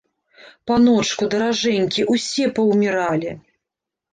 Паночку, 0.69 1.27
даражэнькі, 1.35 2.07
усе 2.15 2.45
паўміралі! 2.59 3.31